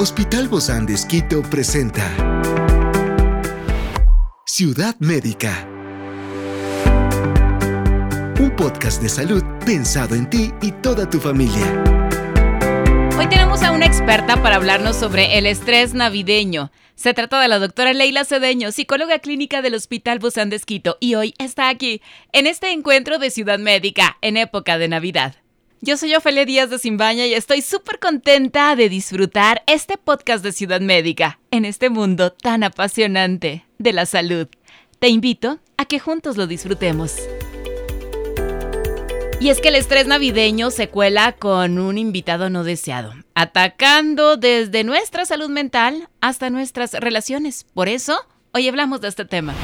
Hospital 0.00 0.46
Bozán 0.46 0.86
de 0.86 0.94
Esquito 0.94 1.42
presenta 1.42 2.08
Ciudad 4.46 4.94
Médica. 5.00 5.68
Un 8.38 8.54
podcast 8.56 9.02
de 9.02 9.08
salud 9.08 9.42
pensado 9.66 10.14
en 10.14 10.30
ti 10.30 10.52
y 10.62 10.70
toda 10.70 11.10
tu 11.10 11.18
familia. 11.18 11.82
Hoy 13.18 13.28
tenemos 13.28 13.64
a 13.64 13.72
una 13.72 13.86
experta 13.86 14.40
para 14.40 14.54
hablarnos 14.54 14.94
sobre 14.94 15.36
el 15.36 15.46
estrés 15.46 15.94
navideño. 15.94 16.70
Se 16.94 17.12
trata 17.12 17.40
de 17.40 17.48
la 17.48 17.58
doctora 17.58 17.92
Leila 17.92 18.24
Cedeño, 18.24 18.70
psicóloga 18.70 19.18
clínica 19.18 19.62
del 19.62 19.74
Hospital 19.74 20.20
Bozán 20.20 20.48
de 20.48 20.56
Esquito, 20.56 20.96
y 21.00 21.16
hoy 21.16 21.34
está 21.38 21.68
aquí, 21.70 22.02
en 22.30 22.46
este 22.46 22.70
encuentro 22.70 23.18
de 23.18 23.30
Ciudad 23.30 23.58
Médica, 23.58 24.16
en 24.20 24.36
época 24.36 24.78
de 24.78 24.86
Navidad. 24.86 25.34
Yo 25.80 25.96
soy 25.96 26.12
Ofelia 26.16 26.44
Díaz 26.44 26.70
de 26.70 26.78
Simbaña 26.78 27.26
y 27.26 27.34
estoy 27.34 27.62
súper 27.62 28.00
contenta 28.00 28.74
de 28.74 28.88
disfrutar 28.88 29.62
este 29.68 29.96
podcast 29.96 30.42
de 30.42 30.50
Ciudad 30.50 30.80
Médica 30.80 31.38
en 31.52 31.64
este 31.64 31.88
mundo 31.88 32.32
tan 32.32 32.64
apasionante 32.64 33.64
de 33.78 33.92
la 33.92 34.04
salud. 34.04 34.48
Te 34.98 35.08
invito 35.08 35.60
a 35.76 35.84
que 35.84 36.00
juntos 36.00 36.36
lo 36.36 36.48
disfrutemos. 36.48 37.14
Y 39.40 39.50
es 39.50 39.60
que 39.60 39.68
el 39.68 39.76
estrés 39.76 40.08
navideño 40.08 40.72
se 40.72 40.88
cuela 40.88 41.36
con 41.36 41.78
un 41.78 41.96
invitado 41.96 42.50
no 42.50 42.64
deseado, 42.64 43.14
atacando 43.36 44.36
desde 44.36 44.82
nuestra 44.82 45.26
salud 45.26 45.48
mental 45.48 46.08
hasta 46.20 46.50
nuestras 46.50 46.94
relaciones. 46.94 47.66
Por 47.72 47.88
eso, 47.88 48.18
hoy 48.52 48.66
hablamos 48.66 49.00
de 49.00 49.08
este 49.08 49.24
tema. 49.24 49.54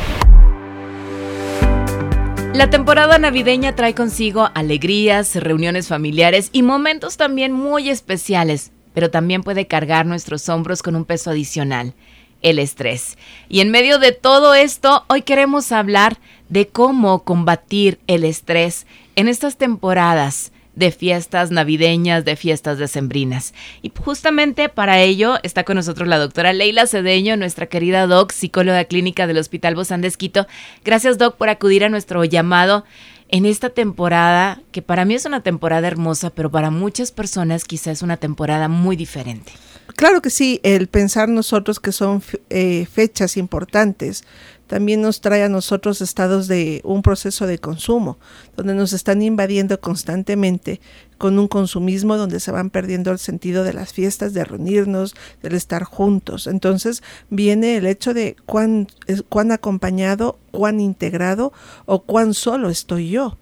La 2.54 2.70
temporada 2.70 3.18
navideña 3.18 3.74
trae 3.74 3.96
consigo 3.96 4.48
alegrías, 4.54 5.34
reuniones 5.34 5.88
familiares 5.88 6.50
y 6.52 6.62
momentos 6.62 7.16
también 7.16 7.50
muy 7.50 7.90
especiales, 7.90 8.70
pero 8.94 9.10
también 9.10 9.42
puede 9.42 9.66
cargar 9.66 10.06
nuestros 10.06 10.48
hombros 10.48 10.80
con 10.80 10.94
un 10.94 11.05
peso 11.05 11.30
adicional, 11.30 11.94
el 12.42 12.60
estrés. 12.60 13.19
Y 13.48 13.58
en 13.58 13.72
medio 13.72 13.98
de 13.98 14.12
todo 14.12 14.55
esto, 14.55 15.05
hoy 15.08 15.22
queremos 15.22 15.72
hablar 15.72 16.19
de 16.48 16.69
cómo 16.69 17.25
combatir 17.25 17.98
el 18.06 18.22
estrés 18.22 18.86
en 19.16 19.27
estas 19.27 19.56
temporadas 19.56 20.52
de 20.77 20.91
fiestas 20.91 21.50
navideñas, 21.50 22.25
de 22.25 22.36
fiestas 22.36 22.78
decembrinas. 22.78 23.55
Y 23.83 23.92
justamente 23.97 24.69
para 24.69 25.00
ello 25.00 25.39
está 25.42 25.64
con 25.64 25.77
nosotros 25.77 26.08
la 26.08 26.19
doctora 26.19 26.53
Leila 26.53 26.86
Cedeño, 26.86 27.36
nuestra 27.36 27.66
querida 27.66 28.06
doc, 28.06 28.33
psicóloga 28.33 28.84
clínica 28.84 29.27
del 29.27 29.39
Hospital 29.39 29.75
Bozán 29.75 30.00
de 30.00 30.08
Esquito. 30.08 30.47
Gracias, 30.84 31.19
doc, 31.19 31.36
por 31.36 31.48
acudir 31.48 31.84
a 31.84 31.89
nuestro 31.89 32.25
llamado 32.25 32.84
en 33.28 33.47
esta 33.47 33.70
temporada, 33.70 34.61
que 34.70 34.83
para 34.83 35.05
mí 35.05 35.14
es 35.14 35.25
una 35.25 35.42
temporada 35.42 35.89
hermosa, 35.89 36.31
pero 36.31 36.50
para 36.50 36.70
muchas 36.70 37.11
personas 37.11 37.64
quizás 37.64 37.98
es 37.98 38.03
una 38.03 38.16
temporada 38.16 38.69
muy 38.69 38.97
diferente. 38.97 39.53
Claro 39.97 40.22
que 40.22 40.31
sí, 40.31 40.61
el 40.62 40.88
pensar 40.88 41.28
nosotros 41.28 41.78
que 41.78 41.92
son 41.92 42.22
eh, 42.50 42.86
fechas 42.91 43.36
importantes 43.36 44.25
también 44.66 45.02
nos 45.02 45.20
trae 45.20 45.42
a 45.42 45.48
nosotros 45.48 46.00
estados 46.00 46.48
de 46.48 46.80
un 46.84 47.02
proceso 47.02 47.46
de 47.46 47.58
consumo, 47.58 48.18
donde 48.56 48.74
nos 48.74 48.92
están 48.92 49.22
invadiendo 49.22 49.80
constantemente 49.80 50.80
con 51.18 51.38
un 51.38 51.48
consumismo 51.48 52.16
donde 52.16 52.40
se 52.40 52.50
van 52.50 52.70
perdiendo 52.70 53.10
el 53.10 53.18
sentido 53.18 53.64
de 53.64 53.72
las 53.72 53.92
fiestas, 53.92 54.34
de 54.34 54.44
reunirnos, 54.44 55.14
del 55.42 55.54
estar 55.54 55.84
juntos. 55.84 56.46
Entonces 56.46 57.02
viene 57.30 57.76
el 57.76 57.86
hecho 57.86 58.14
de 58.14 58.36
cuán, 58.46 58.88
cuán 59.28 59.52
acompañado, 59.52 60.38
cuán 60.50 60.80
integrado 60.80 61.52
o 61.86 62.00
cuán 62.00 62.34
solo 62.34 62.70
estoy 62.70 63.10
yo. 63.10 63.36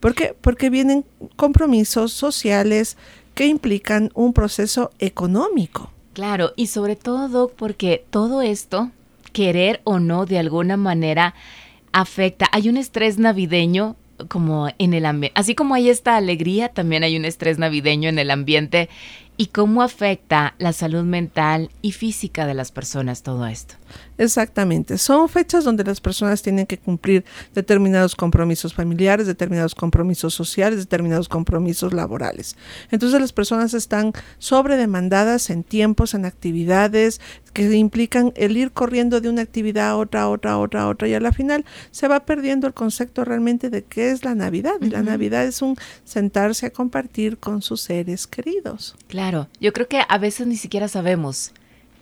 ¿Por 0.00 0.14
qué? 0.14 0.36
Porque 0.40 0.70
vienen 0.70 1.04
compromisos 1.36 2.12
sociales 2.12 2.96
que 3.34 3.46
implican 3.46 4.10
un 4.14 4.32
proceso 4.32 4.90
económico. 4.98 5.90
Claro, 6.12 6.52
y 6.54 6.68
sobre 6.68 6.94
todo, 6.94 7.28
Doc, 7.28 7.54
porque 7.56 8.04
todo 8.10 8.42
esto 8.42 8.92
querer 9.34 9.82
o 9.84 9.98
no 9.98 10.24
de 10.24 10.38
alguna 10.38 10.78
manera 10.78 11.34
afecta. 11.92 12.48
Hay 12.52 12.70
un 12.70 12.78
estrés 12.78 13.18
navideño 13.18 13.96
como 14.28 14.68
en 14.78 14.94
el 14.94 15.04
ambiente, 15.06 15.38
así 15.38 15.54
como 15.56 15.74
hay 15.74 15.90
esta 15.90 16.16
alegría, 16.16 16.68
también 16.68 17.02
hay 17.02 17.16
un 17.16 17.24
estrés 17.24 17.58
navideño 17.58 18.08
en 18.08 18.20
el 18.20 18.30
ambiente 18.30 18.88
y 19.36 19.46
cómo 19.46 19.82
afecta 19.82 20.54
la 20.58 20.72
salud 20.72 21.02
mental 21.02 21.70
y 21.82 21.90
física 21.90 22.46
de 22.46 22.54
las 22.54 22.70
personas 22.70 23.22
todo 23.22 23.46
esto. 23.46 23.74
Exactamente, 24.16 24.96
son 24.98 25.28
fechas 25.28 25.64
donde 25.64 25.82
las 25.82 26.00
personas 26.00 26.42
tienen 26.42 26.66
que 26.66 26.78
cumplir 26.78 27.24
determinados 27.52 28.14
compromisos 28.14 28.72
familiares, 28.72 29.26
determinados 29.26 29.74
compromisos 29.74 30.34
sociales, 30.34 30.78
determinados 30.78 31.28
compromisos 31.28 31.92
laborales. 31.92 32.56
Entonces 32.92 33.20
las 33.20 33.32
personas 33.32 33.74
están 33.74 34.12
sobredemandadas 34.38 35.50
en 35.50 35.64
tiempos, 35.64 36.14
en 36.14 36.24
actividades 36.24 37.20
que 37.54 37.72
implican 37.74 38.32
el 38.36 38.56
ir 38.56 38.72
corriendo 38.72 39.20
de 39.20 39.30
una 39.30 39.40
actividad 39.40 39.90
a 39.90 39.96
otra, 39.96 40.22
a 40.22 40.28
otra, 40.28 40.52
a 40.52 40.58
otra, 40.58 40.82
a 40.82 40.88
otra, 40.88 41.08
y 41.08 41.14
a 41.14 41.20
la 41.20 41.32
final 41.32 41.64
se 41.92 42.08
va 42.08 42.26
perdiendo 42.26 42.66
el 42.66 42.74
concepto 42.74 43.24
realmente 43.24 43.70
de 43.70 43.84
qué 43.84 44.10
es 44.10 44.24
la 44.24 44.34
Navidad. 44.34 44.74
Y 44.82 44.90
la 44.90 45.02
Navidad 45.02 45.44
es 45.44 45.62
un 45.62 45.76
sentarse 46.04 46.66
a 46.66 46.70
compartir 46.70 47.38
con 47.38 47.62
sus 47.62 47.80
seres 47.80 48.26
queridos. 48.26 48.96
Claro, 49.06 49.48
yo 49.60 49.72
creo 49.72 49.88
que 49.88 50.02
a 50.06 50.18
veces 50.18 50.46
ni 50.46 50.56
siquiera 50.56 50.88
sabemos 50.88 51.52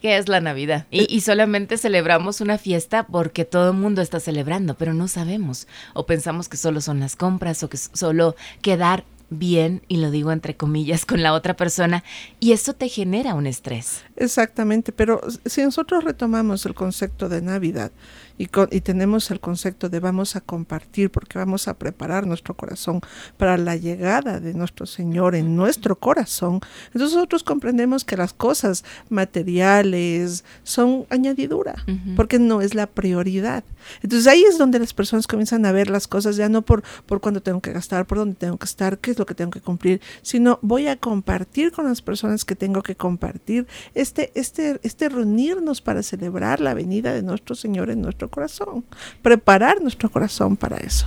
qué 0.00 0.16
es 0.16 0.28
la 0.28 0.40
Navidad. 0.40 0.86
Y, 0.90 1.20
solamente 1.20 1.78
celebramos 1.78 2.40
una 2.40 2.58
fiesta 2.58 3.06
porque 3.06 3.44
todo 3.44 3.70
el 3.70 3.76
mundo 3.76 4.02
está 4.02 4.20
celebrando, 4.20 4.74
pero 4.74 4.94
no 4.94 5.06
sabemos. 5.06 5.68
O 5.94 6.06
pensamos 6.06 6.48
que 6.48 6.56
solo 6.56 6.80
son 6.80 6.98
las 6.98 7.14
compras 7.14 7.62
o 7.62 7.68
que 7.68 7.76
solo 7.76 8.34
quedar 8.62 9.04
bien, 9.32 9.82
y 9.88 9.96
lo 9.96 10.10
digo 10.10 10.32
entre 10.32 10.56
comillas, 10.56 11.04
con 11.04 11.22
la 11.22 11.32
otra 11.32 11.56
persona, 11.56 12.04
y 12.40 12.52
eso 12.52 12.74
te 12.74 12.88
genera 12.88 13.34
un 13.34 13.46
estrés. 13.46 14.02
Exactamente, 14.16 14.92
pero 14.92 15.20
si 15.44 15.62
nosotros 15.62 16.04
retomamos 16.04 16.64
el 16.66 16.74
concepto 16.74 17.28
de 17.28 17.42
Navidad, 17.42 17.92
y, 18.38 18.48
tenemos 18.80 19.30
el 19.30 19.40
concepto 19.40 19.88
de 19.88 20.00
vamos 20.00 20.36
a 20.36 20.40
compartir 20.40 21.10
porque 21.10 21.38
vamos 21.38 21.68
a 21.68 21.74
preparar 21.74 22.26
nuestro 22.26 22.54
corazón 22.54 23.00
para 23.36 23.56
la 23.56 23.76
llegada 23.76 24.40
de 24.40 24.54
nuestro 24.54 24.86
Señor 24.86 25.34
en 25.34 25.56
nuestro 25.56 25.96
corazón, 25.96 26.60
entonces 26.86 27.14
nosotros 27.14 27.44
comprendemos 27.44 28.04
que 28.04 28.16
las 28.16 28.32
cosas 28.32 28.84
materiales 29.08 30.44
son 30.64 31.06
añadidura, 31.10 31.84
porque 32.16 32.38
no 32.38 32.60
es 32.60 32.74
la 32.74 32.86
prioridad. 32.86 33.64
Entonces 34.02 34.26
ahí 34.26 34.44
es 34.44 34.58
donde 34.58 34.78
las 34.78 34.94
personas 34.94 35.26
comienzan 35.26 35.66
a 35.66 35.72
ver 35.72 35.90
las 35.90 36.06
cosas 36.06 36.36
ya 36.36 36.48
no 36.48 36.62
por, 36.62 36.82
por 37.06 37.20
cuándo 37.20 37.42
tengo 37.42 37.60
que 37.60 37.72
gastar, 37.72 38.06
por 38.06 38.18
dónde 38.18 38.36
tengo 38.36 38.56
que 38.56 38.64
estar, 38.64 38.98
qué 38.98 39.10
es 39.10 39.18
lo 39.18 39.26
que 39.26 39.34
tengo 39.34 39.50
que 39.50 39.60
cumplir, 39.60 40.00
sino 40.22 40.58
voy 40.62 40.86
a 40.86 40.96
compartir 40.96 41.72
con 41.72 41.86
las 41.86 42.02
personas 42.02 42.44
que 42.44 42.54
tengo 42.54 42.82
que 42.82 42.96
compartir, 42.96 43.66
este, 43.94 44.32
este, 44.34 44.78
este 44.82 45.08
reunirnos 45.08 45.80
para 45.80 46.02
celebrar 46.02 46.60
la 46.60 46.74
venida 46.74 47.12
de 47.12 47.22
nuestro 47.22 47.54
Señor 47.54 47.90
en 47.90 48.02
nuestro 48.02 48.21
corazón, 48.28 48.84
preparar 49.22 49.80
nuestro 49.80 50.10
corazón 50.10 50.56
para 50.56 50.76
eso. 50.76 51.06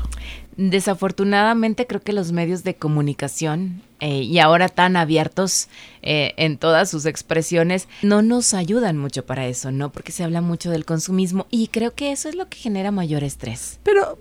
Desafortunadamente 0.58 1.86
creo 1.86 2.02
que 2.02 2.14
los 2.14 2.32
medios 2.32 2.64
de 2.64 2.76
comunicación 2.76 3.82
eh, 4.00 4.22
y 4.22 4.40
ahora 4.40 4.70
tan 4.70 4.96
abiertos 4.96 5.68
eh, 6.02 6.34
en 6.38 6.58
todas 6.58 6.90
sus 6.90 7.06
expresiones 7.06 7.90
no 8.02 8.22
nos 8.22 8.54
ayudan 8.54 8.98
mucho 8.98 9.26
para 9.26 9.48
eso, 9.48 9.72
¿no? 9.72 9.92
Porque 9.92 10.14
se 10.14 10.24
habla 10.24 10.40
mucho 10.40 10.70
del 10.72 10.86
consumismo 10.86 11.46
y 11.50 11.68
creo 11.68 11.94
que 11.94 12.14
eso 12.14 12.30
es 12.30 12.36
lo 12.36 12.48
que 12.48 12.58
genera 12.58 12.92
mayor 12.92 13.24
estrés. 13.24 13.80
Pero 13.84 14.18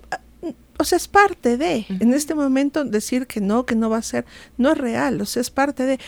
o 0.79 0.85
sea, 0.85 0.97
es 0.97 1.09
parte 1.09 1.57
de, 1.57 1.87
en 1.89 2.13
este 2.13 2.35
momento 2.35 2.85
decir 2.85 3.27
que 3.27 3.41
no, 3.41 3.65
que 3.65 3.75
no 3.75 3.91
va 3.91 3.99
a 3.99 4.03
ser, 4.03 4.25
no 4.59 4.73
es 4.73 4.79
real, 4.79 5.21
o 5.21 5.27
sea, 5.27 5.41
es 5.41 5.51
parte 5.51 5.85
de, 5.85 5.99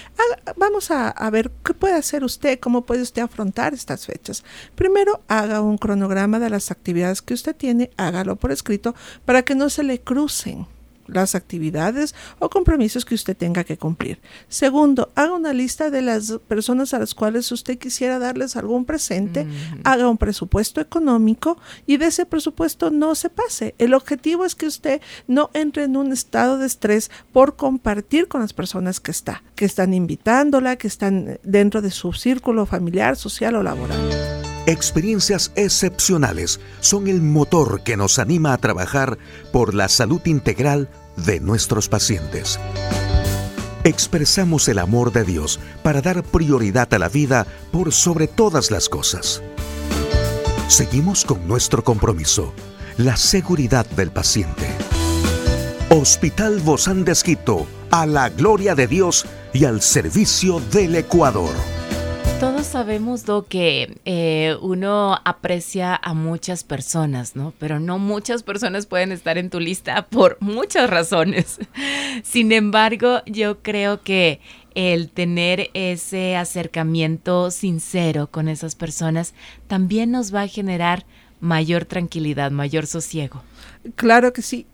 vamos 0.56 0.90
a, 0.90 1.08
a, 1.08 1.30
ver 1.30 1.50
qué 1.64 1.74
puede 1.74 1.94
hacer 1.94 2.24
usted, 2.24 2.58
cómo 2.58 2.82
puede 2.82 3.02
usted 3.02 3.22
afrontar 3.22 3.74
estas 3.74 4.06
fechas. 4.06 4.44
Primero, 4.74 5.22
haga 5.28 5.60
un 5.60 5.78
cronograma 5.78 6.38
de 6.38 6.50
las 6.50 6.70
actividades 6.70 7.22
que 7.22 7.34
usted 7.34 7.54
tiene, 7.54 7.90
hágalo 7.96 8.36
por 8.36 8.52
escrito 8.52 8.94
para 9.24 9.42
que 9.42 9.54
no 9.54 9.70
se 9.70 9.82
le 9.82 10.00
crucen 10.00 10.66
las 11.08 11.34
actividades 11.34 12.14
o 12.38 12.50
compromisos 12.50 13.04
que 13.04 13.14
usted 13.14 13.36
tenga 13.36 13.64
que 13.64 13.78
cumplir. 13.78 14.18
Segundo, 14.48 15.10
haga 15.14 15.32
una 15.34 15.52
lista 15.52 15.90
de 15.90 16.02
las 16.02 16.38
personas 16.48 16.94
a 16.94 16.98
las 16.98 17.14
cuales 17.14 17.50
usted 17.52 17.78
quisiera 17.78 18.18
darles 18.18 18.56
algún 18.56 18.84
presente, 18.84 19.46
haga 19.84 20.08
un 20.08 20.18
presupuesto 20.18 20.80
económico 20.80 21.58
y 21.86 21.96
de 21.96 22.06
ese 22.06 22.26
presupuesto 22.26 22.90
no 22.90 23.14
se 23.14 23.30
pase. 23.30 23.74
El 23.78 23.94
objetivo 23.94 24.44
es 24.44 24.54
que 24.54 24.66
usted 24.66 25.00
no 25.26 25.50
entre 25.54 25.84
en 25.84 25.96
un 25.96 26.12
estado 26.12 26.58
de 26.58 26.66
estrés 26.66 27.10
por 27.32 27.56
compartir 27.56 28.28
con 28.28 28.40
las 28.40 28.52
personas 28.52 29.00
que 29.00 29.10
está, 29.10 29.42
que 29.54 29.64
están 29.64 29.94
invitándola, 29.94 30.76
que 30.76 30.88
están 30.88 31.38
dentro 31.42 31.82
de 31.82 31.90
su 31.90 32.12
círculo 32.12 32.66
familiar, 32.66 33.16
social 33.16 33.56
o 33.56 33.62
laboral. 33.62 34.35
Experiencias 34.66 35.52
excepcionales 35.54 36.58
son 36.80 37.06
el 37.06 37.22
motor 37.22 37.84
que 37.84 37.96
nos 37.96 38.18
anima 38.18 38.52
a 38.52 38.58
trabajar 38.58 39.16
por 39.52 39.74
la 39.74 39.88
salud 39.88 40.20
integral 40.24 40.88
de 41.24 41.38
nuestros 41.38 41.88
pacientes. 41.88 42.58
Expresamos 43.84 44.66
el 44.66 44.80
amor 44.80 45.12
de 45.12 45.22
Dios 45.22 45.60
para 45.84 46.02
dar 46.02 46.24
prioridad 46.24 46.92
a 46.92 46.98
la 46.98 47.08
vida 47.08 47.46
por 47.70 47.92
sobre 47.92 48.26
todas 48.26 48.72
las 48.72 48.88
cosas. 48.88 49.40
Seguimos 50.66 51.24
con 51.24 51.46
nuestro 51.46 51.84
compromiso, 51.84 52.52
la 52.96 53.16
seguridad 53.16 53.86
del 53.90 54.10
paciente. 54.10 54.66
Hospital 55.90 56.58
Bozán 56.58 57.04
de 57.04 57.14
a 57.92 58.04
la 58.04 58.30
gloria 58.30 58.74
de 58.74 58.88
Dios 58.88 59.26
y 59.52 59.64
al 59.64 59.80
servicio 59.80 60.58
del 60.72 60.96
Ecuador. 60.96 61.54
Todos 62.40 62.66
sabemos, 62.66 63.24
Do, 63.24 63.46
que 63.46 63.98
eh, 64.04 64.56
uno 64.60 65.18
aprecia 65.24 65.96
a 65.96 66.12
muchas 66.12 66.64
personas, 66.64 67.34
¿no? 67.34 67.54
Pero 67.58 67.80
no 67.80 67.98
muchas 67.98 68.42
personas 68.42 68.84
pueden 68.84 69.10
estar 69.10 69.38
en 69.38 69.48
tu 69.48 69.58
lista 69.58 70.06
por 70.06 70.36
muchas 70.40 70.90
razones. 70.90 71.58
Sin 72.22 72.52
embargo, 72.52 73.22
yo 73.24 73.62
creo 73.62 74.02
que 74.02 74.40
el 74.74 75.08
tener 75.08 75.70
ese 75.72 76.36
acercamiento 76.36 77.50
sincero 77.50 78.26
con 78.26 78.48
esas 78.48 78.74
personas 78.74 79.32
también 79.66 80.10
nos 80.10 80.34
va 80.34 80.42
a 80.42 80.48
generar 80.48 81.06
mayor 81.40 81.86
tranquilidad, 81.86 82.50
mayor 82.50 82.86
sosiego. 82.86 83.42
Claro 83.94 84.34
que 84.34 84.42
sí. 84.42 84.66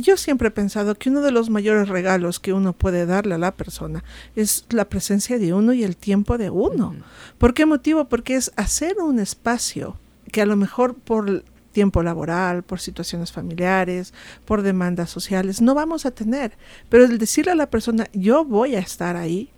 Yo 0.00 0.16
siempre 0.16 0.48
he 0.48 0.50
pensado 0.50 0.94
que 0.94 1.10
uno 1.10 1.20
de 1.20 1.32
los 1.32 1.50
mayores 1.50 1.88
regalos 1.88 2.40
que 2.40 2.52
uno 2.52 2.72
puede 2.72 3.06
darle 3.06 3.34
a 3.34 3.38
la 3.38 3.54
persona 3.54 4.04
es 4.36 4.64
la 4.70 4.86
presencia 4.86 5.38
de 5.38 5.52
uno 5.52 5.72
y 5.72 5.84
el 5.84 5.96
tiempo 5.96 6.38
de 6.38 6.50
uno. 6.50 6.94
¿Por 7.38 7.54
qué 7.54 7.66
motivo? 7.66 8.06
Porque 8.06 8.36
es 8.36 8.52
hacer 8.56 8.98
un 8.98 9.18
espacio 9.18 9.96
que 10.30 10.40
a 10.40 10.46
lo 10.46 10.56
mejor 10.56 10.94
por 10.94 11.44
tiempo 11.72 12.02
laboral, 12.02 12.62
por 12.62 12.80
situaciones 12.80 13.32
familiares, 13.32 14.14
por 14.44 14.62
demandas 14.62 15.10
sociales, 15.10 15.60
no 15.60 15.74
vamos 15.74 16.06
a 16.06 16.10
tener. 16.10 16.52
Pero 16.88 17.04
el 17.04 17.18
decirle 17.18 17.52
a 17.52 17.56
la 17.56 17.70
persona, 17.70 18.08
yo 18.12 18.44
voy 18.44 18.76
a 18.76 18.78
estar 18.78 19.16
ahí, 19.16 19.50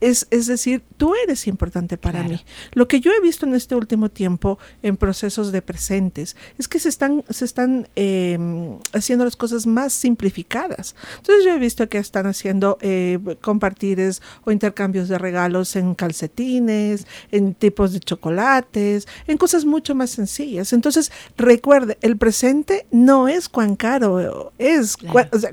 es, 0.00 0.26
es 0.30 0.46
decir, 0.46 0.82
tú 0.96 1.14
eres 1.24 1.46
importante 1.46 1.96
para 1.96 2.22
mí. 2.22 2.40
Lo 2.72 2.88
que 2.88 3.00
yo 3.00 3.12
he 3.12 3.20
visto 3.20 3.46
en 3.46 3.54
este 3.54 3.74
último 3.74 4.08
tiempo 4.08 4.58
en 4.82 4.96
procesos 4.96 5.52
de 5.52 5.62
presentes 5.62 6.36
es 6.58 6.68
que 6.68 6.78
se 6.78 6.88
están, 6.88 7.24
se 7.30 7.44
están 7.44 7.88
em, 7.96 8.78
haciendo 8.92 9.24
las 9.24 9.36
cosas 9.36 9.66
más 9.66 9.92
simplificadas. 9.92 10.94
Entonces 11.16 11.44
yo 11.44 11.52
he 11.52 11.58
visto 11.58 11.88
que 11.88 11.98
están 11.98 12.26
haciendo 12.26 12.78
eh, 12.80 13.18
compartires 13.40 14.22
o 14.44 14.50
intercambios 14.50 15.08
de 15.08 15.18
regalos 15.18 15.76
en 15.76 15.94
calcetines, 15.94 17.06
en 17.30 17.54
tipos 17.54 17.92
de 17.92 18.00
chocolates, 18.00 19.06
en 19.26 19.38
cosas 19.38 19.64
mucho 19.64 19.94
más 19.94 20.10
sencillas. 20.10 20.72
Entonces 20.72 21.12
recuerde, 21.36 21.98
el 22.00 22.16
presente 22.16 22.86
no 22.90 23.28
es 23.28 23.48
cuán 23.48 23.76
caro 23.76 24.52
es, 24.58 24.96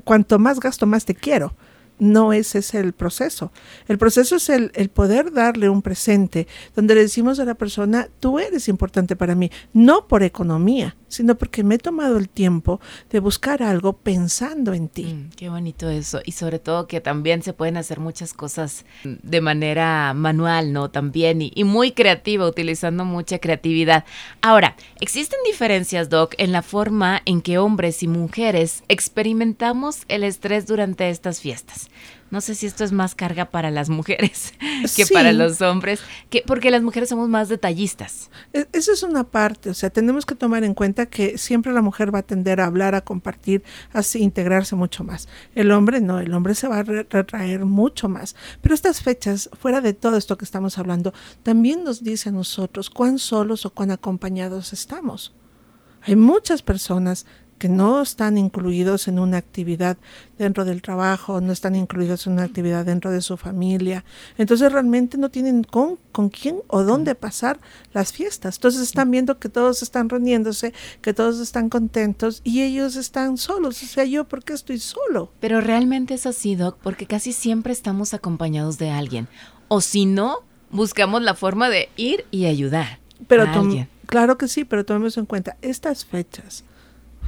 cuanto 0.03 0.39
más 0.39 0.59
gasto, 0.59 0.85
más 0.85 1.05
te 1.05 1.15
quiero 1.15 1.53
no 1.99 2.33
ese 2.33 2.59
es 2.59 2.73
el 2.73 2.93
proceso. 2.93 3.51
El 3.87 3.97
proceso 3.97 4.35
es 4.35 4.49
el, 4.49 4.71
el, 4.75 4.89
poder 4.89 5.31
darle 5.31 5.69
un 5.69 5.81
presente 5.81 6.47
donde 6.75 6.95
le 6.95 7.01
decimos 7.01 7.39
a 7.39 7.45
la 7.45 7.55
persona, 7.55 8.09
tú 8.19 8.39
eres 8.39 8.67
importante 8.67 9.15
para 9.15 9.35
mí, 9.35 9.51
no 9.73 10.07
por 10.07 10.23
economía, 10.23 10.95
sino 11.07 11.35
porque 11.35 11.63
me 11.63 11.75
he 11.75 11.77
tomado 11.77 12.17
el 12.17 12.29
tiempo 12.29 12.79
de 13.09 13.19
buscar 13.19 13.63
algo 13.63 13.93
pensando 13.93 14.73
en 14.73 14.89
ti. 14.89 15.05
Mm, 15.05 15.29
qué 15.35 15.49
bonito 15.49 15.89
eso. 15.89 16.21
Y 16.25 16.33
sobre 16.33 16.59
todo 16.59 16.87
que 16.87 17.01
también 17.01 17.43
se 17.43 17.53
pueden 17.53 17.77
hacer 17.77 17.99
muchas 17.99 18.33
cosas 18.33 18.85
de 19.03 19.41
manera 19.41 20.13
manual, 20.13 20.73
¿no? 20.73 20.89
También 20.89 21.41
y 21.41 21.63
muy 21.63 21.91
creativa, 21.91 22.47
utilizando 22.47 23.05
mucha 23.05 23.39
creatividad. 23.39 24.05
Ahora, 24.41 24.75
existen 24.99 25.39
diferencias, 25.45 26.09
Doc, 26.09 26.33
en 26.37 26.51
la 26.51 26.61
forma 26.61 27.21
en 27.25 27.41
que 27.41 27.57
hombres 27.57 28.03
y 28.03 28.07
mujeres 28.07 28.83
experimentamos 28.87 30.03
el 30.07 30.23
estrés 30.23 30.67
durante 30.67 31.09
estas 31.09 31.39
fiestas. 31.39 31.89
No 32.35 32.41
sé 32.41 32.53
si 32.53 32.65
esto 32.65 32.83
es 32.83 32.91
más 32.91 33.15
carga 33.15 33.45
para 33.45 33.71
las 33.71 33.87
mujeres 33.87 34.53
que 34.97 35.05
para 35.05 35.31
los 35.31 35.61
hombres, 35.61 36.01
que, 36.29 36.43
porque 36.45 36.69
las 36.69 36.83
mujeres 36.83 37.07
somos 37.07 37.29
más 37.29 37.47
detallistas. 37.47 38.29
E, 38.51 38.67
Esa 38.73 38.91
es 38.91 39.03
una 39.03 39.23
parte, 39.23 39.69
o 39.69 39.73
sea, 39.73 39.89
tenemos 39.89 40.25
que 40.25 40.35
tomar 40.35 40.65
en 40.65 40.73
cuenta 40.73 41.05
que 41.05 41.37
siempre 41.37 41.71
la 41.71 41.81
mujer 41.81 42.13
va 42.13 42.19
a 42.19 42.23
tender 42.23 42.59
a 42.59 42.65
hablar, 42.65 42.93
a 42.93 42.99
compartir, 42.99 43.63
a 43.93 44.01
integrarse 44.15 44.75
mucho 44.75 45.05
más. 45.05 45.29
El 45.55 45.71
hombre 45.71 46.01
no, 46.01 46.19
el 46.19 46.33
hombre 46.33 46.55
se 46.55 46.67
va 46.67 46.79
a 46.79 46.83
retraer 46.83 47.63
mucho 47.63 48.09
más. 48.09 48.35
Pero 48.59 48.75
estas 48.75 49.01
fechas, 49.01 49.49
fuera 49.57 49.79
de 49.79 49.93
todo 49.93 50.17
esto 50.17 50.37
que 50.37 50.43
estamos 50.43 50.77
hablando, 50.77 51.13
también 51.41 51.85
nos 51.85 52.03
dice 52.03 52.27
a 52.27 52.33
nosotros 52.33 52.89
cuán 52.89 53.17
solos 53.17 53.65
o 53.65 53.69
cuán 53.69 53.91
acompañados 53.91 54.73
estamos. 54.73 55.33
Hay 56.01 56.17
muchas 56.17 56.61
personas 56.61 57.25
que 57.57 57.69
no 57.69 58.01
están 58.01 58.37
incluidos 58.37 59.07
en 59.07 59.17
una 59.17 59.37
actividad 59.37 59.97
dentro 60.37 60.65
del 60.65 60.81
trabajo, 60.81 61.39
no 61.39 61.53
están 61.53 61.75
incluidos 61.75 62.27
en 62.27 62.33
una 62.33 62.43
actividad 62.43 62.85
dentro 62.85 63.11
de 63.11 63.21
su 63.21 63.37
familia. 63.37 64.03
Entonces 64.37 64.71
realmente 64.71 65.17
no 65.17 65.29
tienen 65.29 65.63
con, 65.63 65.97
con 66.11 66.29
quién 66.29 66.57
o 66.67 66.83
dónde 66.83 67.15
pasar 67.15 67.59
las 67.93 68.11
fiestas. 68.11 68.57
Entonces 68.57 68.81
están 68.81 69.09
viendo 69.09 69.39
que 69.39 69.47
todos 69.47 69.81
están 69.81 70.09
reuniéndose, 70.09 70.73
que 71.01 71.13
todos 71.13 71.39
están 71.39 71.69
contentos 71.69 72.41
y 72.43 72.61
ellos 72.61 72.97
están 72.97 73.37
solos. 73.37 73.81
O 73.81 73.85
sea, 73.85 74.03
yo, 74.03 74.25
¿por 74.25 74.43
qué 74.43 74.53
estoy 74.53 74.79
solo? 74.79 75.31
Pero 75.39 75.61
realmente 75.61 76.13
es 76.13 76.25
así, 76.25 76.55
Doc, 76.55 76.77
porque 76.83 77.05
casi 77.05 77.31
siempre 77.31 77.71
estamos 77.71 78.13
acompañados 78.13 78.77
de 78.77 78.89
alguien. 78.89 79.29
O 79.69 79.79
si 79.79 80.05
no, 80.05 80.39
buscamos 80.71 81.21
la 81.21 81.35
forma 81.35 81.69
de 81.69 81.89
ir 81.95 82.25
y 82.31 82.45
ayudar. 82.45 82.99
Pero 83.27 83.43
a 83.43 83.53
alguien. 83.53 83.87
Claro 84.07 84.37
que 84.37 84.49
sí, 84.49 84.65
pero 84.65 84.85
tomemos 84.85 85.17
en 85.17 85.25
cuenta 85.25 85.57
estas 85.61 86.05
fechas 86.05 86.65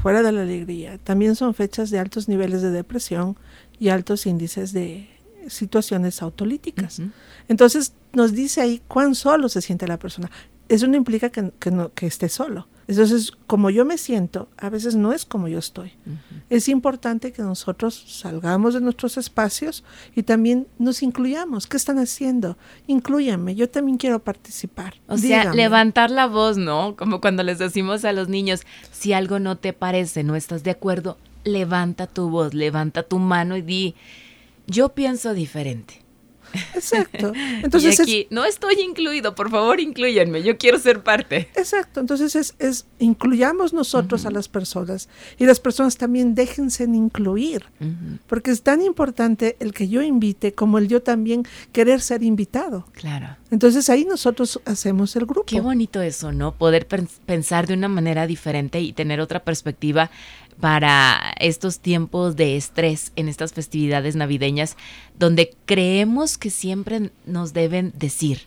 fuera 0.02 0.24
de 0.24 0.32
la 0.32 0.42
alegría, 0.42 0.98
también 1.00 1.36
son 1.36 1.54
fechas 1.54 1.90
de 1.90 2.00
altos 2.00 2.28
niveles 2.28 2.62
de 2.62 2.72
depresión 2.72 3.38
y 3.80 3.90
altos 3.90 4.26
índices 4.26 4.74
de 4.74 5.10
situaciones 5.48 6.22
autolíticas. 6.22 7.00
Uh 7.00 7.04
-huh. 7.04 7.12
Entonces 7.48 7.94
nos 8.14 8.34
dice 8.34 8.62
ahí 8.62 8.82
cuán 8.88 9.16
solo 9.16 9.50
se 9.50 9.62
siente 9.62 9.88
la 9.88 9.98
persona. 9.98 10.30
Eso 10.70 10.88
no 10.88 10.98
implica 10.98 11.30
que, 11.30 11.52
que, 11.60 11.72
no, 11.72 11.94
que 11.94 12.08
esté 12.08 12.30
solo. 12.30 12.68
Entonces, 12.88 13.32
como 13.48 13.70
yo 13.70 13.84
me 13.84 13.98
siento, 13.98 14.48
a 14.58 14.70
veces 14.70 14.96
no 14.96 15.12
es 15.12 15.26
como 15.26 15.50
yo 15.50 15.60
estoy. 15.60 15.92
Uh 16.06 16.12
-huh. 16.12 16.42
Es 16.50 16.70
importante 16.70 17.34
que 17.34 17.42
nosotros 17.42 18.06
salgamos 18.08 18.74
de 18.74 18.80
nuestros 18.80 19.18
espacios 19.18 19.84
y 20.16 20.24
también 20.24 20.68
nos 20.80 21.04
incluyamos. 21.04 21.68
¿Qué 21.68 21.76
están 21.76 22.00
haciendo? 22.00 22.58
Inclúyanme, 22.88 23.56
yo 23.56 23.70
también 23.70 23.98
quiero 23.98 24.20
participar. 24.20 24.96
O 25.08 25.18
Dígame. 25.18 25.44
sea, 25.44 25.54
levantar 25.54 26.10
la 26.12 26.28
voz, 26.28 26.58
¿no? 26.58 26.96
Como 26.96 27.20
cuando 27.20 27.44
les 27.44 27.60
decimos 27.60 28.06
a 28.06 28.14
los 28.14 28.30
niños, 28.30 28.62
si 28.92 29.12
algo 29.12 29.40
no 29.40 29.58
te 29.58 29.74
parece, 29.74 30.24
no 30.24 30.38
estás 30.38 30.64
de 30.64 30.72
acuerdo, 30.72 31.18
levanta 31.44 32.08
tu 32.08 32.30
voz, 32.30 32.54
levanta 32.54 33.04
tu 33.04 33.20
mano 33.20 33.58
y 33.58 33.62
di, 33.62 33.96
yo 34.66 34.90
pienso 34.90 35.34
diferente. 35.34 36.07
Exacto. 36.74 37.32
Entonces 37.64 38.00
y 38.00 38.02
aquí, 38.02 38.22
es, 38.22 38.32
no 38.32 38.46
estoy 38.46 38.80
incluido, 38.82 39.36
por 39.36 39.50
favor, 39.50 39.80
incluyanme, 39.80 40.44
yo 40.44 40.58
quiero 40.58 40.80
ser 40.80 41.04
parte. 41.04 41.50
Exacto. 41.56 42.00
Entonces 42.00 42.36
es, 42.36 42.56
es 42.60 42.86
incluyamos 43.00 43.74
nosotros 43.74 44.22
uh 44.22 44.26
-huh. 44.26 44.30
a 44.30 44.32
las 44.32 44.48
personas 44.48 45.10
y 45.38 45.46
las 45.46 45.60
personas 45.60 45.98
también 45.98 46.36
déjense 46.36 46.84
incluir, 46.84 47.66
uh 47.80 47.86
-huh. 47.86 48.20
porque 48.28 48.52
es 48.52 48.62
tan 48.62 48.82
importante 48.82 49.58
el 49.60 49.74
que 49.74 49.88
yo 49.88 50.02
invite 50.02 50.54
como 50.54 50.78
el 50.78 50.88
yo 50.88 51.02
también 51.02 51.44
querer 51.72 52.02
ser 52.02 52.24
invitado. 52.24 52.86
Claro. 52.94 53.38
Entonces 53.52 53.90
ahí 53.90 54.06
nosotros 54.06 54.60
hacemos 54.66 55.16
el 55.16 55.26
grupo. 55.26 55.46
Qué 55.46 55.62
bonito 55.62 56.02
eso, 56.02 56.32
¿no? 56.32 56.54
Poder 56.54 56.88
pensar 57.26 57.68
de 57.68 57.74
una 57.74 57.88
manera 57.88 58.28
diferente 58.28 58.82
y 58.82 58.94
tener 58.94 59.22
otra 59.22 59.44
perspectiva 59.44 60.10
para 60.60 61.36
estos 61.40 61.80
tiempos 61.80 62.36
de 62.36 62.58
estrés 62.58 63.12
en 63.16 63.30
estas 63.30 63.54
festividades 63.54 64.16
navideñas 64.16 64.76
donde 65.18 65.56
creemos 65.66 66.38
que 66.38 66.50
siempre 66.50 67.12
nos 67.26 67.54
deben 67.54 67.94
decir 67.96 68.42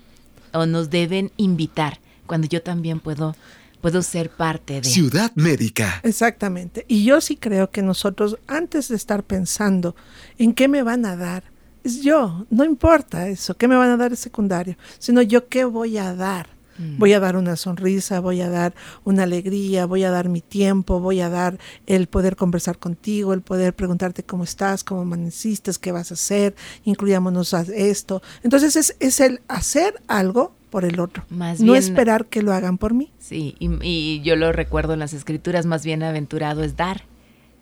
o 0.52 0.66
nos 0.66 0.90
deben 0.90 1.30
invitar 1.36 1.98
cuando 2.26 2.48
yo 2.48 2.62
también 2.62 3.00
puedo 3.00 3.34
puedo 3.80 4.02
ser 4.02 4.30
parte 4.30 4.80
de 4.80 4.88
Ciudad 4.88 5.32
Médica. 5.36 6.00
Exactamente. 6.02 6.84
Y 6.86 7.04
yo 7.04 7.20
sí 7.20 7.36
creo 7.36 7.70
que 7.70 7.82
nosotros 7.82 8.36
antes 8.46 8.88
de 8.88 8.96
estar 8.96 9.22
pensando 9.22 9.96
en 10.38 10.52
qué 10.52 10.68
me 10.68 10.82
van 10.82 11.06
a 11.06 11.16
dar, 11.16 11.44
es 11.82 12.02
yo, 12.02 12.46
no 12.50 12.64
importa 12.64 13.28
eso, 13.28 13.56
qué 13.56 13.68
me 13.68 13.76
van 13.76 13.88
a 13.88 13.96
dar 13.96 14.12
es 14.12 14.18
secundario, 14.18 14.76
sino 14.98 15.22
yo 15.22 15.48
qué 15.48 15.64
voy 15.64 15.96
a 15.96 16.14
dar. 16.14 16.59
Voy 16.98 17.12
a 17.12 17.20
dar 17.20 17.36
una 17.36 17.56
sonrisa, 17.56 18.20
voy 18.20 18.40
a 18.40 18.48
dar 18.48 18.74
una 19.04 19.24
alegría, 19.24 19.86
voy 19.86 20.04
a 20.04 20.10
dar 20.10 20.28
mi 20.28 20.40
tiempo, 20.40 21.00
voy 21.00 21.20
a 21.20 21.28
dar 21.28 21.58
el 21.86 22.06
poder 22.06 22.36
conversar 22.36 22.78
contigo, 22.78 23.34
el 23.34 23.42
poder 23.42 23.74
preguntarte 23.74 24.22
cómo 24.22 24.44
estás, 24.44 24.82
cómo 24.84 25.02
amaneciste, 25.02 25.70
qué 25.80 25.92
vas 25.92 26.10
a 26.10 26.14
hacer, 26.14 26.54
incluyámonos 26.84 27.54
a 27.54 27.62
esto. 27.62 28.22
Entonces 28.42 28.76
es, 28.76 28.96
es 28.98 29.20
el 29.20 29.40
hacer 29.48 30.00
algo 30.08 30.54
por 30.70 30.84
el 30.84 31.00
otro, 31.00 31.24
más 31.30 31.60
no 31.60 31.72
bien, 31.72 31.84
esperar 31.84 32.26
que 32.26 32.42
lo 32.42 32.52
hagan 32.52 32.78
por 32.78 32.94
mí. 32.94 33.12
Sí, 33.18 33.56
y, 33.58 33.70
y 33.82 34.22
yo 34.22 34.36
lo 34.36 34.52
recuerdo 34.52 34.94
en 34.94 35.00
las 35.00 35.12
escrituras, 35.12 35.66
más 35.66 35.84
bien 35.84 36.02
aventurado 36.02 36.62
es 36.62 36.76
dar 36.76 37.02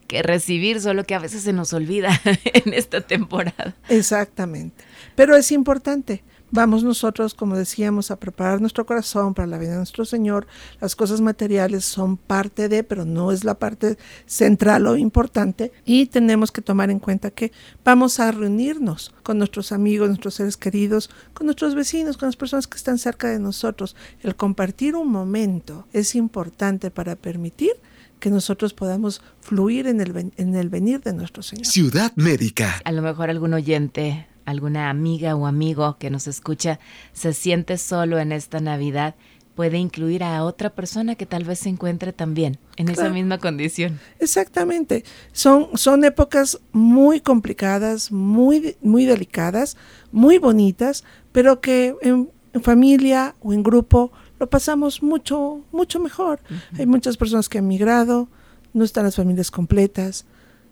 que 0.07 0.23
recibir, 0.23 0.81
solo 0.81 1.05
que 1.05 1.15
a 1.15 1.19
veces 1.19 1.43
se 1.43 1.53
nos 1.53 1.73
olvida 1.73 2.21
en 2.45 2.73
esta 2.75 3.01
temporada. 3.01 3.77
Exactamente, 3.89 4.85
pero 5.15 5.37
es 5.37 5.53
importante 5.53 6.23
Vamos 6.51 6.83
nosotros, 6.83 7.35
como 7.35 7.57
decíamos, 7.57 8.11
a 8.11 8.19
preparar 8.19 8.61
nuestro 8.61 8.87
corazón 8.87 9.35
para 9.35 9.47
la 9.47 9.59
vida 9.59 9.73
de 9.73 9.77
nuestro 9.77 10.05
Señor. 10.05 10.47
Las 10.81 10.97
cosas 10.97 11.21
materiales 11.21 11.85
son 11.85 12.17
parte 12.17 12.69
de, 12.69 12.85
pero 12.85 13.05
no 13.05 13.33
es 13.33 13.45
la 13.45 13.59
parte 13.59 13.99
central 14.25 14.87
o 14.87 14.97
importante. 14.97 15.73
Y 15.85 16.07
tenemos 16.07 16.51
que 16.51 16.63
tomar 16.63 16.91
en 16.91 17.01
cuenta 17.01 17.31
que 17.31 17.53
vamos 17.85 18.19
a 18.19 18.33
reunirnos 18.33 19.13
con 19.23 19.37
nuestros 19.39 19.73
amigos, 19.73 20.09
nuestros 20.09 20.35
seres 20.35 20.57
queridos, 20.57 21.11
con 21.35 21.47
nuestros 21.47 21.75
vecinos, 21.75 22.17
con 22.17 22.29
las 22.29 22.37
personas 22.37 22.67
que 22.67 22.79
están 22.79 22.99
cerca 22.99 23.29
de 23.29 23.39
nosotros. 23.39 23.95
El 24.23 24.35
compartir 24.35 24.97
un 24.97 25.11
momento 25.11 25.87
es 25.93 26.15
importante 26.15 26.91
para 26.91 27.17
permitir 27.17 27.73
que 28.21 28.31
nosotros 28.31 28.75
podamos 28.75 29.23
fluir 29.41 29.87
en 29.87 30.01
el, 30.01 30.33
en 30.37 30.55
el 30.55 30.69
venir 30.69 31.01
de 31.03 31.13
nuestro 31.13 31.43
Señor. 31.43 31.67
Ciudad 31.67 32.13
Médica. 32.17 32.81
A 32.85 32.93
lo 32.93 33.03
mejor 33.03 33.31
algún 33.31 33.55
oyente 33.55 34.28
alguna 34.49 34.89
amiga 34.89 35.37
o 35.37 35.47
amigo 35.47 35.99
que 35.99 36.11
nos 36.11 36.27
escucha 36.27 36.81
se 37.13 37.35
siente 37.35 37.77
solo 37.77 38.19
en 38.19 38.33
esta 38.33 38.61
Navidad, 38.61 39.15
puede 39.55 39.77
incluir 39.77 40.23
a 40.23 40.45
otra 40.45 40.71
persona 40.71 41.17
que 41.17 41.27
tal 41.27 41.45
vez 41.45 41.59
se 41.59 41.69
encuentre 41.69 42.13
también 42.13 42.59
en 42.77 42.89
esa 42.89 43.11
misma 43.11 43.39
condición. 43.39 43.99
Exactamente. 44.21 45.05
Son, 45.33 45.69
son 45.75 46.05
épocas 46.05 46.61
muy 46.73 47.21
complicadas, 47.21 48.11
muy, 48.11 48.77
muy 48.81 49.05
delicadas, 49.05 49.77
muy 50.13 50.39
bonitas, 50.39 51.05
pero 51.33 51.61
que 51.61 51.95
en, 52.03 52.31
familia 52.63 53.35
o 53.41 53.53
en 53.53 53.63
grupo 53.63 54.13
lo 54.39 54.49
pasamos 54.49 55.03
mucho, 55.03 55.61
mucho 55.73 56.01
mejor. 56.01 56.41
Hay 56.79 56.87
muchas 56.87 57.17
personas 57.17 57.49
que 57.49 57.59
han 57.59 57.69
migrado, 57.69 58.29
no 58.73 58.85
están 58.85 59.05
las 59.05 59.17
familias 59.17 59.51
completas, 59.51 60.25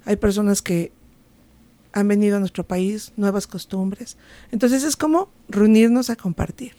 hay 0.05 0.17
personas 0.17 0.63
que 0.63 0.93
han 1.97 2.09
venido 2.09 2.37
a 2.37 2.41
nuestro 2.41 2.63
país, 2.67 3.15
nuevas 3.17 3.47
costumbres. 3.47 4.19
Entonces 4.53 4.85
es 4.85 4.97
como 4.97 5.31
reunirnos 5.49 6.11
a 6.11 6.17
compartir. 6.17 6.73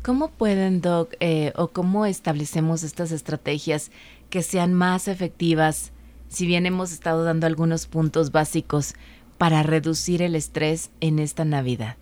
¿Cómo 0.00 0.30
pueden, 0.30 0.80
Doc, 0.80 1.12
eh, 1.20 1.52
o 1.56 1.68
cómo 1.68 2.06
establecemos 2.06 2.82
estas 2.82 3.12
estrategias 3.12 3.90
que 4.30 4.42
sean 4.42 4.72
más 4.72 5.08
efectivas, 5.08 5.92
si 6.28 6.46
bien 6.46 6.64
hemos 6.64 6.90
estado 6.90 7.22
dando 7.22 7.46
algunos 7.46 7.86
puntos 7.86 8.32
básicos 8.32 8.94
para 9.36 9.62
reducir 9.62 10.22
el 10.22 10.34
estrés 10.34 10.90
en 11.00 11.18
esta 11.18 11.44
Navidad? 11.44 11.96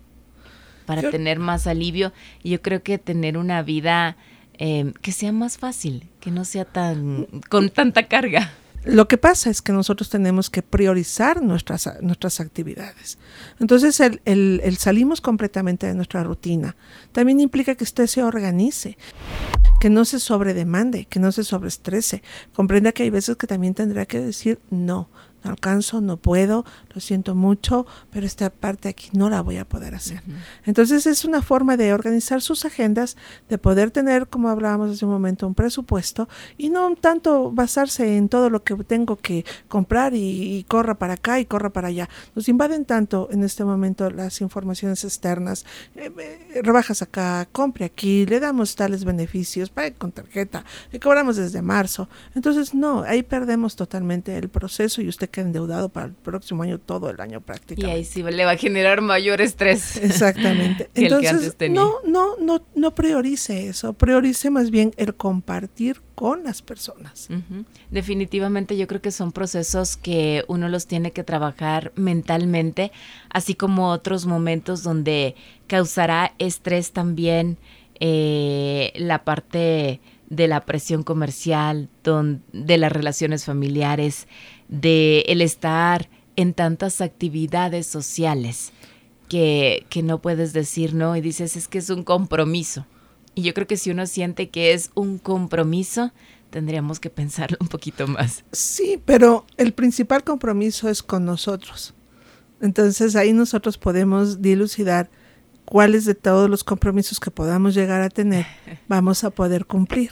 Para 0.85 1.09
tener 1.11 1.39
más 1.39 1.67
alivio, 1.67 2.13
y 2.41 2.51
yo 2.51 2.61
creo 2.61 2.83
que 2.83 2.97
tener 2.97 3.37
una 3.37 3.63
vida 3.63 4.15
eh, 4.53 4.93
que 5.01 5.11
sea 5.11 5.33
más 5.33 5.57
fácil, 5.57 6.07
que 6.21 6.31
no 6.31 6.45
sea 6.45 6.63
tan 6.63 7.27
con 7.49 7.69
tanta 7.69 8.07
carga. 8.07 8.53
Lo 8.83 9.07
que 9.07 9.17
pasa 9.17 9.49
es 9.49 9.61
que 9.61 9.71
nosotros 9.71 10.09
tenemos 10.09 10.49
que 10.49 10.63
priorizar 10.63 11.41
nuestras, 11.41 11.89
nuestras 12.01 12.39
actividades. 12.39 13.19
Entonces, 13.59 13.99
el, 13.99 14.21
el, 14.25 14.77
salimos 14.77 15.21
completamente 15.21 15.85
de 15.85 15.93
nuestra 15.93 16.23
rutina. 16.23 16.75
También 17.11 17.39
implica 17.39 17.75
que 17.75 17.83
usted 17.83 18.07
se 18.07 18.23
organice, 18.23 18.97
que 19.79 19.89
no 19.89 20.03
se 20.03 20.19
sobredemande, 20.19 21.05
que 21.05 21.19
no 21.19 21.31
se 21.31 21.43
sobreestrese. 21.43 22.23
Comprenda 22.53 22.91
que 22.91 23.03
hay 23.03 23.11
veces 23.11 23.37
que 23.37 23.47
también 23.47 23.75
tendrá 23.75 24.05
que 24.05 24.19
decir 24.19 24.59
no 24.71 25.09
no 25.43 25.51
alcanzo, 25.51 26.01
no 26.01 26.17
puedo, 26.17 26.65
lo 26.93 27.01
siento 27.01 27.35
mucho, 27.35 27.85
pero 28.11 28.25
esta 28.25 28.49
parte 28.49 28.89
aquí 28.89 29.09
no 29.13 29.29
la 29.29 29.41
voy 29.41 29.57
a 29.57 29.65
poder 29.65 29.95
hacer. 29.95 30.21
Entonces 30.65 31.07
es 31.07 31.25
una 31.25 31.41
forma 31.41 31.77
de 31.77 31.93
organizar 31.93 32.41
sus 32.41 32.65
agendas, 32.65 33.17
de 33.49 33.57
poder 33.57 33.91
tener, 33.91 34.27
como 34.27 34.49
hablábamos 34.49 34.91
hace 34.91 35.05
un 35.05 35.11
momento, 35.11 35.47
un 35.47 35.55
presupuesto 35.55 36.27
y 36.57 36.69
no 36.69 36.95
tanto 36.95 37.51
basarse 37.51 38.17
en 38.17 38.29
todo 38.29 38.49
lo 38.49 38.63
que 38.63 38.75
tengo 38.75 39.15
que 39.17 39.45
comprar 39.67 40.13
y, 40.13 40.65
corra 40.67 40.95
para 40.95 41.13
acá 41.13 41.39
y 41.39 41.45
corra 41.45 41.71
para 41.71 41.87
allá. 41.87 42.07
Nos 42.35 42.47
invaden 42.47 42.85
tanto 42.85 43.29
en 43.31 43.43
este 43.43 43.65
momento 43.65 44.09
las 44.09 44.41
informaciones 44.41 45.03
externas, 45.03 45.65
eh, 45.95 46.11
eh, 46.17 46.61
rebajas 46.61 47.01
acá, 47.01 47.47
compre 47.51 47.85
aquí, 47.85 48.25
le 48.25 48.39
damos 48.39 48.75
tales 48.75 49.03
beneficios, 49.03 49.69
pague 49.69 49.93
con 49.93 50.11
tarjeta, 50.11 50.63
le 50.91 50.99
cobramos 50.99 51.37
desde 51.37 51.61
marzo. 51.61 52.07
Entonces 52.35 52.73
no, 52.73 53.03
ahí 53.03 53.23
perdemos 53.23 53.75
totalmente 53.75 54.37
el 54.37 54.49
proceso 54.49 55.01
y 55.01 55.07
usted 55.07 55.30
que 55.31 55.41
endeudado 55.41 55.89
para 55.89 56.07
el 56.07 56.13
próximo 56.13 56.63
año, 56.63 56.77
todo 56.79 57.09
el 57.09 57.19
año 57.19 57.41
prácticamente. 57.41 57.87
Y 57.87 57.99
ahí 57.99 58.05
sí 58.05 58.21
le 58.21 58.45
va 58.45 58.51
a 58.51 58.57
generar 58.57 59.01
mayor 59.01 59.41
estrés. 59.41 59.97
Exactamente. 60.03 60.89
Entonces, 60.93 61.55
no, 61.69 61.95
no, 62.05 62.37
no, 62.37 62.61
no 62.75 62.95
priorice 62.95 63.67
eso, 63.67 63.93
priorice 63.93 64.49
más 64.49 64.69
bien 64.69 64.93
el 64.97 65.15
compartir 65.15 66.01
con 66.15 66.43
las 66.43 66.61
personas. 66.61 67.29
Definitivamente 67.89 68.77
yo 68.77 68.85
creo 68.87 69.01
que 69.01 69.11
son 69.11 69.31
procesos 69.31 69.97
que 69.97 70.43
uno 70.47 70.69
los 70.69 70.85
tiene 70.85 71.11
que 71.11 71.23
trabajar 71.23 71.91
mentalmente, 71.95 72.91
así 73.29 73.55
como 73.55 73.89
otros 73.89 74.27
momentos 74.27 74.83
donde 74.83 75.35
causará 75.65 76.35
estrés 76.37 76.91
también 76.91 77.57
eh, 77.99 78.93
la 78.95 79.23
parte 79.23 79.99
de 80.29 80.47
la 80.47 80.61
presión 80.61 81.03
comercial, 81.03 81.89
de 82.03 82.77
las 82.77 82.91
relaciones 82.91 83.43
familiares, 83.45 84.27
de 84.71 85.19
el 85.27 85.41
estar 85.41 86.09
en 86.35 86.53
tantas 86.53 87.01
actividades 87.01 87.85
sociales 87.85 88.71
que, 89.29 89.85
que 89.89 90.01
no 90.01 90.21
puedes 90.21 90.53
decir 90.53 90.95
no 90.95 91.15
y 91.15 91.21
dices 91.21 91.55
es 91.55 91.67
que 91.67 91.77
es 91.77 91.91
un 91.91 92.03
compromiso. 92.03 92.87
Y 93.35 93.43
yo 93.43 93.53
creo 93.53 93.67
que 93.67 93.77
si 93.77 93.91
uno 93.91 94.07
siente 94.07 94.49
que 94.49 94.73
es 94.73 94.89
un 94.95 95.19
compromiso, 95.19 96.11
tendríamos 96.49 96.99
que 96.99 97.09
pensarlo 97.09 97.57
un 97.61 97.67
poquito 97.67 98.07
más. 98.07 98.43
Sí, 98.51 98.99
pero 99.05 99.45
el 99.57 99.73
principal 99.73 100.23
compromiso 100.23 100.89
es 100.89 101.03
con 101.03 101.25
nosotros. 101.25 101.93
Entonces 102.61 103.15
ahí 103.15 103.33
nosotros 103.33 103.77
podemos 103.77 104.41
dilucidar 104.41 105.09
cuáles 105.65 106.05
de 106.05 106.15
todos 106.15 106.49
los 106.49 106.63
compromisos 106.63 107.19
que 107.19 107.31
podamos 107.31 107.73
llegar 107.73 108.01
a 108.01 108.09
tener 108.09 108.45
vamos 108.87 109.23
a 109.23 109.29
poder 109.29 109.65
cumplir. 109.65 110.11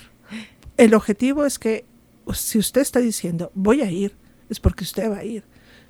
El 0.78 0.94
objetivo 0.94 1.46
es 1.46 1.60
que 1.60 1.86
si 2.34 2.58
usted 2.58 2.82
está 2.82 3.00
diciendo 3.00 3.52
voy 3.54 3.82
a 3.82 3.92
ir, 3.92 4.16
es 4.50 4.60
porque 4.60 4.84
usted 4.84 5.10
va 5.10 5.20
a 5.20 5.24
ir. 5.24 5.44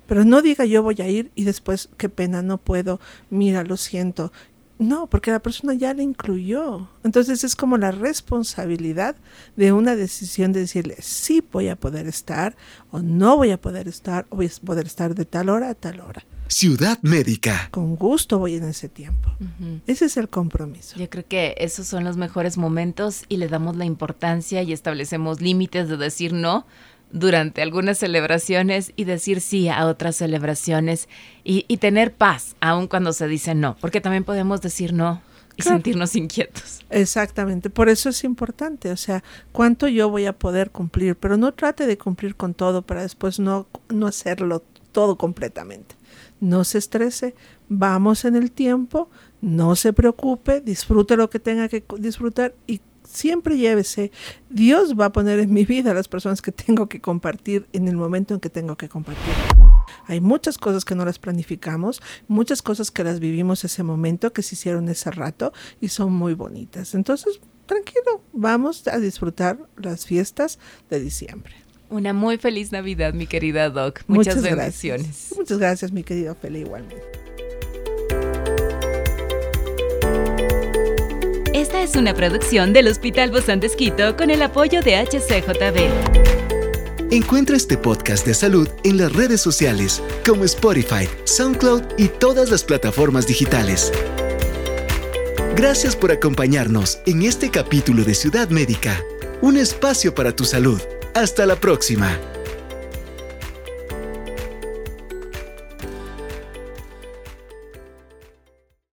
Pero 0.06 0.24
no 0.24 0.42
diga 0.42 0.64
yo 0.64 0.82
voy 0.82 0.96
a 1.00 1.08
ir 1.08 1.30
y 1.34 1.44
después, 1.44 1.88
qué 1.96 2.08
pena, 2.08 2.42
no 2.42 2.58
puedo, 2.58 3.00
mira, 3.30 3.62
lo 3.62 3.76
siento. 3.76 4.32
No, 4.80 5.08
porque 5.08 5.30
la 5.30 5.40
persona 5.40 5.74
ya 5.74 5.92
le 5.92 6.02
incluyó. 6.02 6.88
Entonces 7.04 7.44
es 7.44 7.54
como 7.54 7.76
la 7.76 7.90
responsabilidad 7.90 9.14
de 9.54 9.72
una 9.72 9.94
decisión 9.94 10.52
de 10.52 10.60
decirle, 10.60 10.96
sí 11.00 11.44
voy 11.52 11.68
a 11.68 11.76
poder 11.76 12.06
estar 12.06 12.56
o 12.90 13.00
no 13.00 13.36
voy 13.36 13.50
a 13.50 13.60
poder 13.60 13.88
estar 13.88 14.26
o 14.30 14.36
voy 14.36 14.46
a 14.46 14.66
poder 14.66 14.86
estar 14.86 15.14
de 15.14 15.26
tal 15.26 15.50
hora 15.50 15.68
a 15.68 15.74
tal 15.74 16.00
hora. 16.00 16.24
Ciudad 16.48 16.98
Médica. 17.02 17.68
Con 17.70 17.94
gusto 17.94 18.38
voy 18.38 18.56
en 18.56 18.64
ese 18.64 18.88
tiempo. 18.88 19.30
Ese 19.86 20.06
es 20.06 20.16
el 20.16 20.28
compromiso. 20.28 20.98
Yo 20.98 21.08
creo 21.08 21.24
que 21.28 21.54
esos 21.58 21.86
son 21.86 22.02
los 22.02 22.16
mejores 22.16 22.56
momentos 22.56 23.24
y 23.28 23.36
le 23.36 23.48
damos 23.48 23.76
la 23.76 23.84
importancia 23.84 24.62
y 24.62 24.72
establecemos 24.72 25.40
límites 25.40 25.88
de 25.88 25.96
decir 25.98 26.32
no 26.32 26.66
durante 27.12 27.62
algunas 27.62 27.98
celebraciones 27.98 28.92
y 28.96 29.04
decir 29.04 29.40
sí 29.40 29.68
a 29.68 29.86
otras 29.86 30.16
celebraciones 30.16 31.08
y, 31.44 31.64
tener 31.78 32.12
paz 32.12 32.56
aun 32.60 32.86
cuando 32.86 33.12
se 33.12 33.26
dice 33.26 33.54
no, 33.54 33.76
porque 33.80 34.00
también 34.00 34.24
podemos 34.24 34.60
decir 34.60 34.92
no 34.92 35.22
y 35.56 35.62
sentirnos 35.62 36.14
inquietos. 36.14 36.80
Exactamente, 36.90 37.70
por 37.70 37.88
eso 37.88 38.10
es 38.10 38.22
importante, 38.24 38.90
o 38.90 38.96
sea, 38.96 39.24
cuánto 39.52 39.88
yo 39.88 40.08
voy 40.08 40.26
a 40.26 40.32
poder 40.32 40.70
cumplir, 40.70 41.16
pero 41.16 41.36
no 41.36 41.52
trate 41.52 41.86
de 41.86 41.98
cumplir 41.98 42.36
con 42.36 42.54
todo 42.54 42.82
para 42.82 43.02
después 43.02 43.40
no, 43.40 43.66
no 43.88 44.06
hacerlo 44.06 44.62
todo 44.92 45.16
completamente. 45.16 45.96
No 46.40 46.64
se 46.64 46.78
estrese, 46.78 47.34
vamos 47.68 48.24
en 48.24 48.36
el 48.36 48.50
tiempo, 48.50 49.08
no 49.40 49.76
se 49.76 49.92
preocupe, 49.92 50.60
disfrute 50.60 51.16
lo 51.16 51.30
que 51.30 51.38
tenga 51.38 51.68
que 51.68 51.84
disfrutar 51.98 52.54
y 52.66 52.80
siempre 53.12 53.56
llévese, 53.56 54.10
Dios 54.48 54.98
va 54.98 55.06
a 55.06 55.12
poner 55.12 55.40
en 55.40 55.52
mi 55.52 55.64
vida 55.64 55.90
a 55.90 55.94
las 55.94 56.08
personas 56.08 56.42
que 56.42 56.52
tengo 56.52 56.88
que 56.88 57.00
compartir 57.00 57.66
en 57.72 57.88
el 57.88 57.96
momento 57.96 58.34
en 58.34 58.40
que 58.40 58.50
tengo 58.50 58.76
que 58.76 58.88
compartir. 58.88 59.34
Hay 60.06 60.20
muchas 60.20 60.58
cosas 60.58 60.84
que 60.84 60.94
no 60.94 61.04
las 61.04 61.18
planificamos, 61.18 62.00
muchas 62.28 62.62
cosas 62.62 62.90
que 62.90 63.04
las 63.04 63.20
vivimos 63.20 63.64
ese 63.64 63.82
momento, 63.82 64.32
que 64.32 64.42
se 64.42 64.54
hicieron 64.54 64.88
ese 64.88 65.10
rato 65.10 65.52
y 65.80 65.88
son 65.88 66.12
muy 66.12 66.34
bonitas. 66.34 66.94
Entonces, 66.94 67.40
tranquilo, 67.66 68.22
vamos 68.32 68.86
a 68.88 68.98
disfrutar 68.98 69.58
las 69.76 70.06
fiestas 70.06 70.58
de 70.88 71.00
diciembre. 71.00 71.54
Una 71.90 72.12
muy 72.12 72.38
feliz 72.38 72.70
Navidad, 72.70 73.14
mi 73.14 73.26
querida 73.26 73.68
Doc. 73.68 74.02
Muchas, 74.06 74.42
bendiciones. 74.42 75.34
Muchas 75.36 75.58
gracias, 75.58 75.92
mi 75.92 76.04
querido 76.04 76.36
Feli, 76.36 76.60
igualmente. 76.60 77.29
Es 81.80 81.96
una 81.96 82.12
producción 82.12 82.74
del 82.74 82.88
Hospital 82.88 83.30
de 83.30 84.14
con 84.14 84.28
el 84.28 84.42
apoyo 84.42 84.82
de 84.82 84.96
HCJB. 84.96 85.88
Encuentra 87.10 87.56
este 87.56 87.78
podcast 87.78 88.26
de 88.26 88.34
salud 88.34 88.68
en 88.84 88.98
las 88.98 89.10
redes 89.14 89.40
sociales 89.40 90.02
como 90.26 90.44
Spotify, 90.44 91.08
SoundCloud 91.24 91.82
y 91.96 92.08
todas 92.08 92.50
las 92.50 92.64
plataformas 92.64 93.26
digitales. 93.26 93.90
Gracias 95.56 95.96
por 95.96 96.12
acompañarnos 96.12 96.98
en 97.06 97.22
este 97.22 97.50
capítulo 97.50 98.04
de 98.04 98.14
Ciudad 98.14 98.50
Médica, 98.50 99.02
un 99.40 99.56
espacio 99.56 100.14
para 100.14 100.36
tu 100.36 100.44
salud. 100.44 100.82
Hasta 101.14 101.46
la 101.46 101.56
próxima. 101.56 102.20